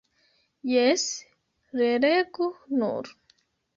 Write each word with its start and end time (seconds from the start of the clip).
Jes, 0.69 1.03
relegu 1.81 2.51
nur! 2.81 3.15